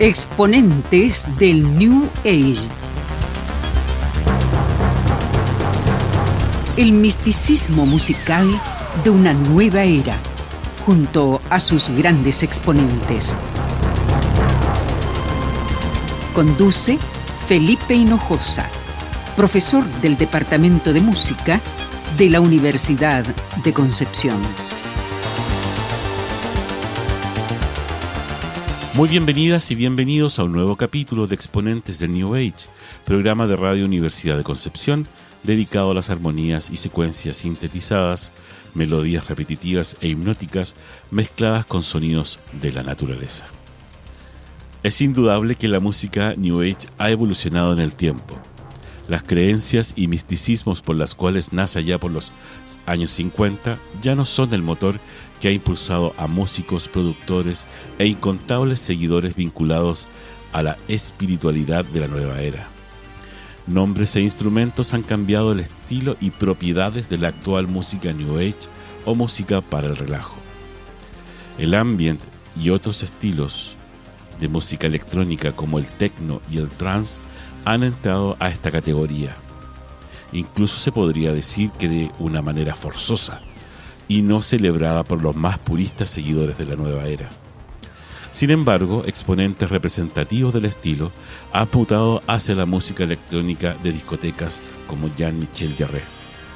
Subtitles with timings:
[0.00, 2.68] Exponentes del New Age.
[6.76, 8.48] El misticismo musical
[9.02, 10.14] de una nueva era,
[10.86, 13.34] junto a sus grandes exponentes.
[16.32, 16.96] Conduce
[17.48, 18.70] Felipe Hinojosa,
[19.34, 21.60] profesor del Departamento de Música
[22.16, 23.24] de la Universidad
[23.64, 24.38] de Concepción.
[28.98, 32.66] Muy bienvenidas y bienvenidos a un nuevo capítulo de Exponentes del New Age,
[33.04, 35.06] programa de Radio Universidad de Concepción
[35.44, 38.32] dedicado a las armonías y secuencias sintetizadas,
[38.74, 40.74] melodías repetitivas e hipnóticas
[41.12, 43.46] mezcladas con sonidos de la naturaleza.
[44.82, 48.37] Es indudable que la música New Age ha evolucionado en el tiempo.
[49.08, 52.30] Las creencias y misticismos por las cuales nace ya por los
[52.84, 55.00] años 50 ya no son el motor
[55.40, 57.66] que ha impulsado a músicos, productores
[57.98, 60.08] e incontables seguidores vinculados
[60.52, 62.66] a la espiritualidad de la nueva era.
[63.66, 68.68] Nombres e instrumentos han cambiado el estilo y propiedades de la actual música New Age
[69.06, 70.36] o música para el relajo.
[71.56, 72.20] El ambient
[72.60, 73.74] y otros estilos
[74.38, 77.22] de música electrónica como el techno y el trance
[77.68, 79.36] han entrado a esta categoría.
[80.32, 83.40] Incluso se podría decir que de una manera forzosa
[84.08, 87.28] y no celebrada por los más puristas seguidores de la nueva era.
[88.30, 91.12] Sin embargo, exponentes representativos del estilo
[91.52, 96.02] han mutado hacia la música electrónica de discotecas como Jean-Michel Jarre,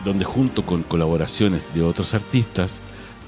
[0.04, 2.80] donde junto con colaboraciones de otros artistas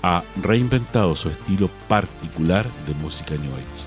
[0.02, 3.86] ha reinventado su estilo particular de música New Age.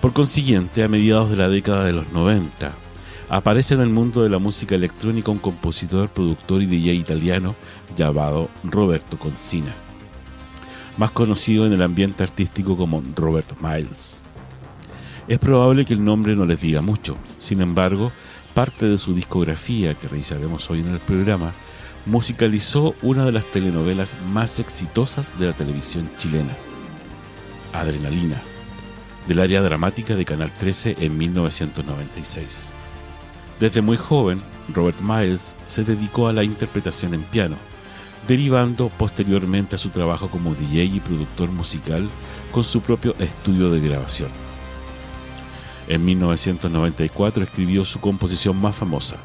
[0.00, 2.72] Por consiguiente, a mediados de la década de los 90,
[3.28, 7.54] aparece en el mundo de la música electrónica un compositor, productor y DJ italiano
[7.96, 9.74] llamado Roberto Concina,
[10.96, 14.22] más conocido en el ambiente artístico como Robert Miles.
[15.26, 18.10] Es probable que el nombre no les diga mucho, sin embargo,
[18.54, 21.52] parte de su discografía, que revisaremos hoy en el programa,
[22.06, 26.56] musicalizó una de las telenovelas más exitosas de la televisión chilena,
[27.74, 28.40] Adrenalina,
[29.26, 32.72] del área dramática de Canal 13 en 1996.
[33.60, 34.40] Desde muy joven,
[34.72, 37.56] Robert Miles se dedicó a la interpretación en piano,
[38.28, 42.08] derivando posteriormente a su trabajo como DJ y productor musical
[42.52, 44.28] con su propio estudio de grabación.
[45.88, 49.16] En 1994 escribió su composición más famosa,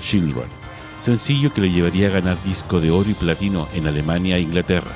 [0.00, 0.48] Children,
[0.96, 4.90] sencillo que le llevaría a ganar disco de oro y platino en Alemania e Inglaterra.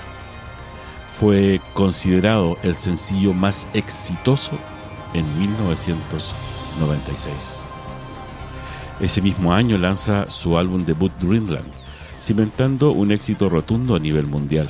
[1.20, 4.58] Fue considerado el sencillo más exitoso
[5.14, 7.60] en 1996.
[9.00, 11.70] Ese mismo año lanza su álbum debut Dreamland,
[12.18, 14.68] cimentando un éxito rotundo a nivel mundial.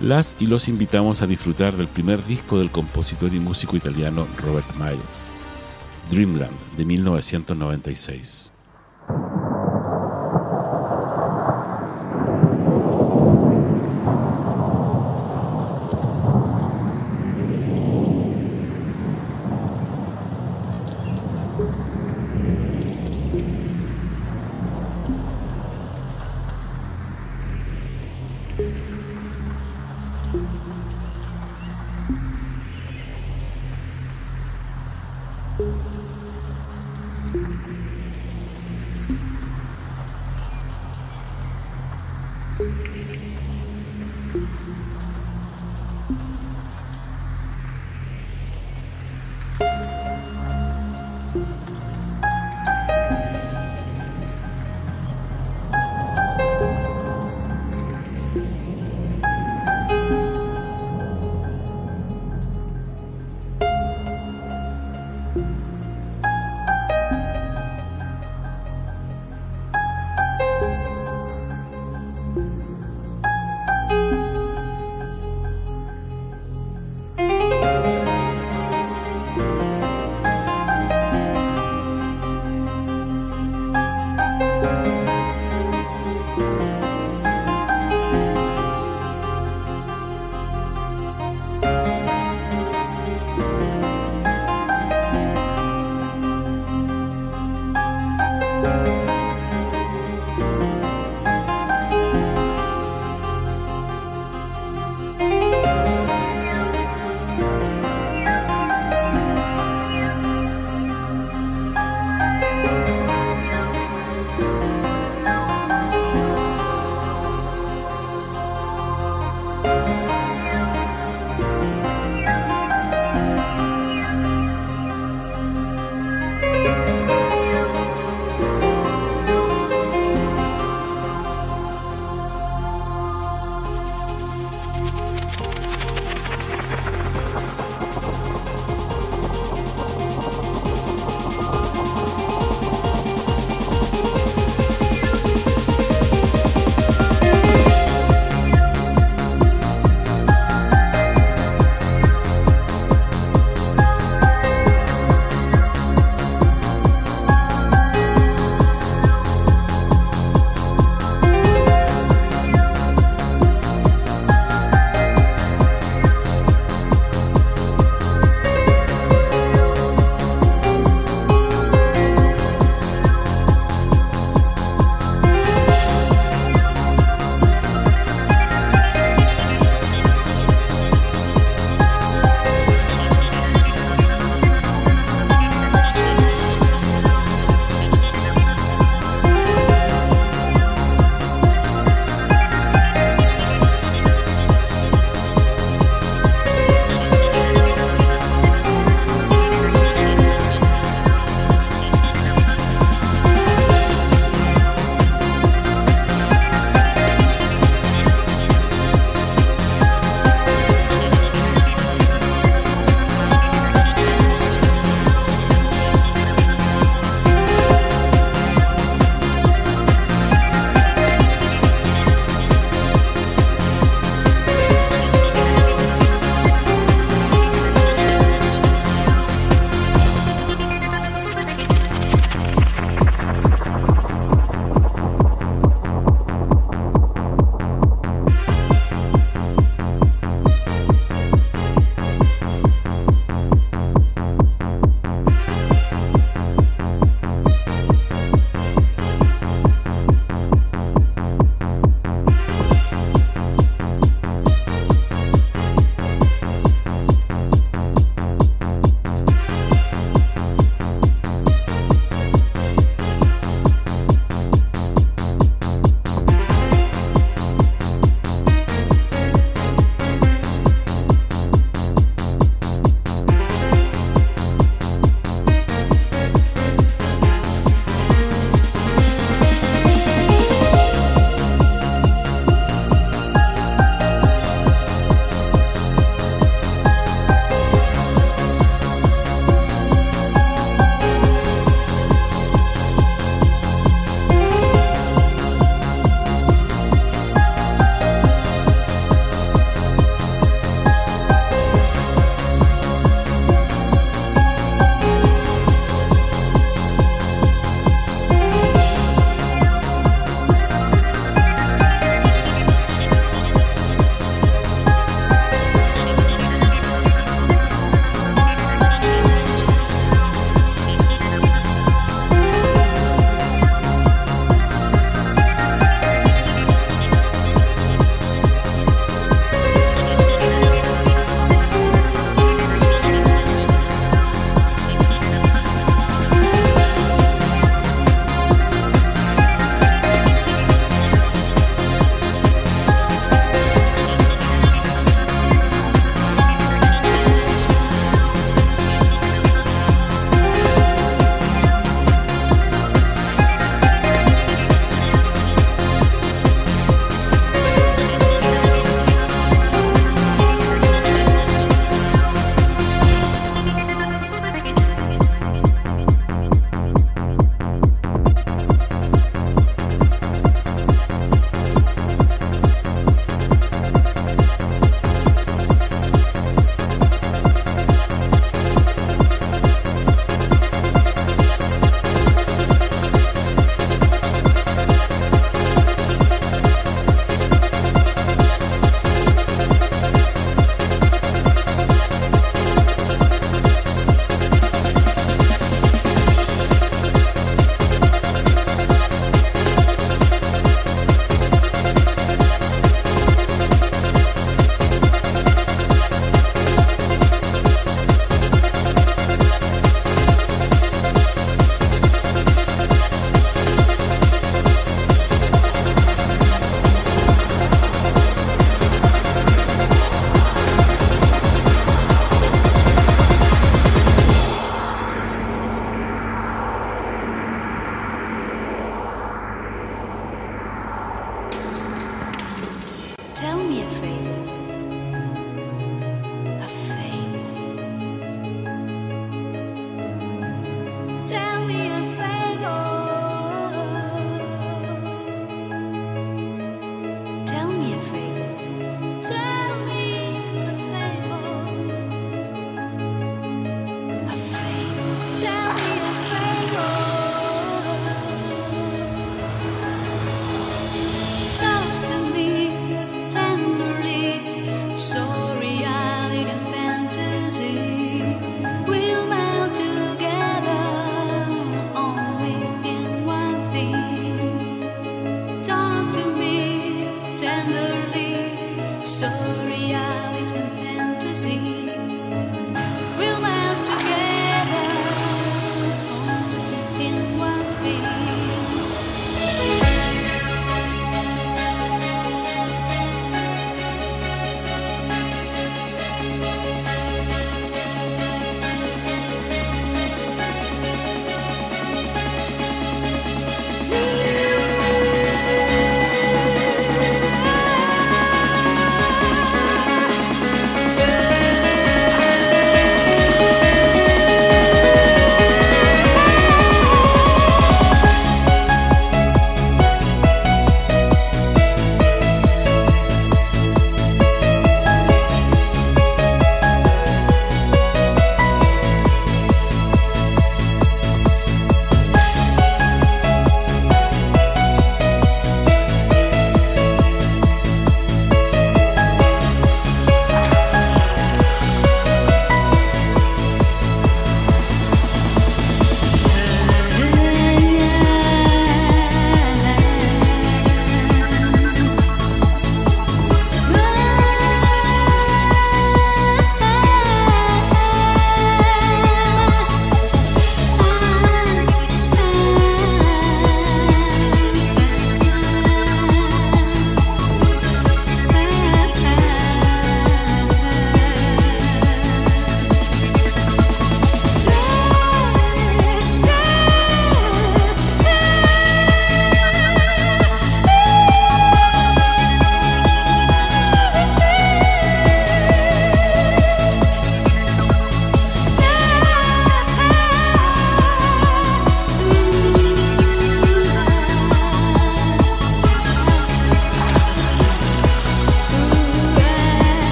[0.00, 4.74] Las y los invitamos a disfrutar del primer disco del compositor y músico italiano Robert
[4.76, 5.34] Miles,
[6.10, 8.52] Dreamland de 1996.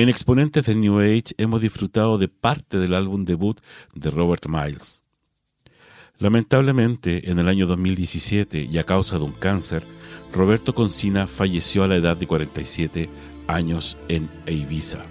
[0.00, 3.60] En Exponentes del New Age hemos disfrutado de parte del álbum debut
[3.94, 5.02] de Robert Miles.
[6.18, 9.86] Lamentablemente, en el año 2017 y a causa de un cáncer,
[10.32, 13.10] Roberto Concina falleció a la edad de 47
[13.46, 15.04] años en Ibiza,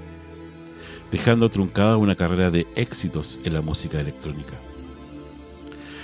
[1.11, 4.55] dejando truncada una carrera de éxitos en la música electrónica.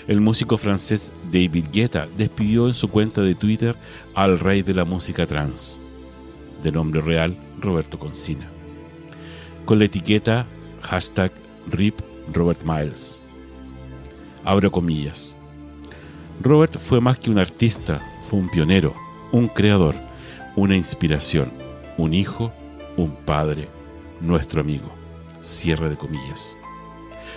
[0.08, 3.76] El músico francés David Guetta despidió en su cuenta de Twitter
[4.14, 5.80] al rey de la música trans,
[6.62, 8.52] de nombre real Roberto Concina
[9.66, 10.46] con la etiqueta
[10.82, 11.32] hashtag
[11.72, 12.00] RIP
[12.32, 12.62] Robert.
[14.44, 15.36] Abro comillas.
[16.42, 18.94] Robert fue más que un artista, fue un pionero,
[19.32, 19.96] un creador,
[20.56, 21.52] una inspiración,
[21.98, 22.54] un hijo,
[22.98, 23.68] un padre,
[24.22, 24.92] nuestro amigo.
[25.42, 26.58] Cierre de comillas.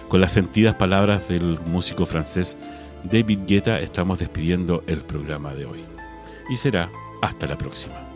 [0.08, 2.56] Con las sentidas palabras del músico francés
[3.04, 5.84] David Guetta estamos despidiendo el programa de hoy.
[6.50, 6.90] Y será
[7.22, 8.07] hasta la próxima.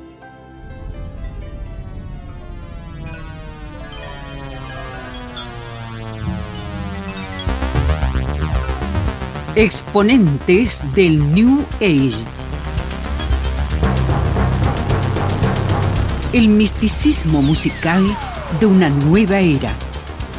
[9.55, 12.25] Exponentes del New Age.
[16.33, 18.03] El misticismo musical
[18.61, 19.69] de una nueva era,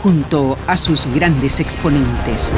[0.01, 2.51] junto a sus grandes exponentes.